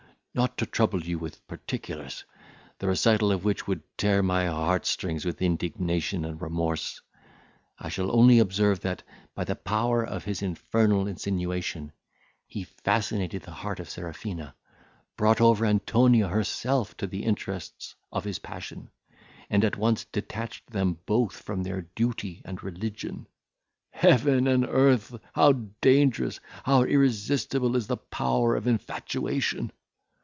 [0.33, 2.23] Not to trouble you with particulars,
[2.79, 7.01] the recital of which would tear my heart strings with indignation and remorse,
[7.77, 9.03] I shall only observe, that,
[9.35, 11.91] by the power of his infernal insinuation,
[12.47, 14.55] he fascinated the heart of Serafina,
[15.17, 18.89] brought over Antonia herself to the interests of his passion,
[19.49, 23.27] and at once detached them both from their duty and religion.
[23.89, 25.13] Heaven and earth!
[25.33, 29.73] how dangerous, how irresistible is the power of infatuation!